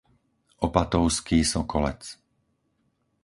Opatovský 0.67 1.37
Sokolec 1.51 2.01